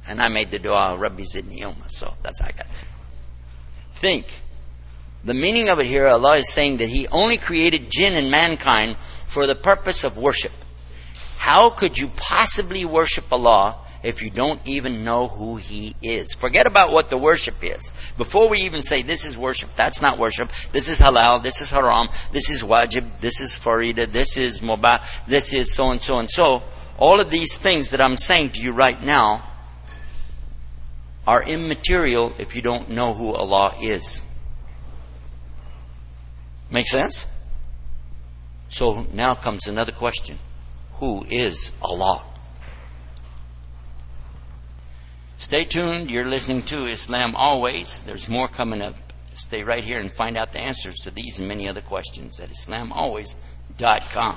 And 0.09 0.21
I 0.21 0.29
made 0.29 0.51
the 0.51 0.59
dua, 0.59 0.97
Rabbi 0.97 1.23
Zidni 1.23 1.61
Ilma, 1.61 1.89
so 1.89 2.13
that's 2.23 2.39
how 2.39 2.47
I 2.47 2.51
got. 2.51 2.67
Think. 3.93 4.25
The 5.23 5.33
meaning 5.35 5.69
of 5.69 5.79
it 5.79 5.85
here, 5.85 6.07
Allah 6.07 6.37
is 6.37 6.51
saying 6.51 6.77
that 6.77 6.89
He 6.89 7.07
only 7.07 7.37
created 7.37 7.91
jinn 7.91 8.15
and 8.15 8.31
mankind 8.31 8.97
for 8.97 9.45
the 9.45 9.55
purpose 9.55 10.03
of 10.03 10.17
worship. 10.17 10.51
How 11.37 11.69
could 11.69 11.97
you 11.97 12.07
possibly 12.07 12.85
worship 12.85 13.31
Allah 13.31 13.75
if 14.03 14.23
you 14.23 14.31
don't 14.31 14.59
even 14.67 15.03
know 15.03 15.27
who 15.27 15.57
He 15.57 15.95
is? 16.01 16.33
Forget 16.33 16.65
about 16.65 16.91
what 16.91 17.11
the 17.11 17.19
worship 17.19 17.63
is. 17.63 17.91
Before 18.17 18.49
we 18.49 18.61
even 18.61 18.81
say 18.81 19.03
this 19.03 19.25
is 19.25 19.37
worship, 19.37 19.69
that's 19.75 20.01
not 20.01 20.17
worship, 20.17 20.49
this 20.71 20.89
is 20.89 20.99
halal, 20.99 21.43
this 21.43 21.61
is 21.61 21.69
haram, 21.69 22.07
this 22.31 22.49
is 22.49 22.63
wajib, 22.63 23.05
this 23.19 23.41
is 23.41 23.55
farida, 23.55 24.07
this 24.07 24.37
is 24.37 24.61
mubah, 24.61 25.25
this 25.27 25.53
is 25.53 25.73
so 25.73 25.91
and 25.91 26.01
so 26.01 26.17
and 26.17 26.29
so. 26.29 26.63
All 26.97 27.19
of 27.19 27.29
these 27.29 27.59
things 27.59 27.91
that 27.91 28.01
I'm 28.01 28.17
saying 28.17 28.51
to 28.51 28.61
you 28.61 28.71
right 28.71 29.01
now 29.03 29.43
are 31.27 31.43
immaterial 31.43 32.33
if 32.39 32.55
you 32.55 32.61
don't 32.61 32.89
know 32.89 33.13
who 33.13 33.33
Allah 33.33 33.73
is. 33.81 34.21
Make 36.71 36.87
sense? 36.87 37.27
So 38.69 39.05
now 39.13 39.35
comes 39.35 39.67
another 39.67 39.91
question. 39.91 40.37
Who 40.93 41.25
is 41.29 41.71
Allah? 41.81 42.23
Stay 45.37 45.65
tuned. 45.65 46.09
You're 46.09 46.27
listening 46.27 46.61
to 46.63 46.85
Islam 46.85 47.35
Always. 47.35 47.99
There's 47.99 48.29
more 48.29 48.47
coming 48.47 48.81
up. 48.81 48.95
Stay 49.33 49.63
right 49.63 49.83
here 49.83 49.99
and 49.99 50.11
find 50.11 50.37
out 50.37 50.51
the 50.53 50.59
answers 50.59 50.99
to 50.99 51.11
these 51.11 51.39
and 51.39 51.47
many 51.47 51.67
other 51.67 51.81
questions 51.81 52.39
at 52.39 52.49
IslamAlways.com. 52.49 54.35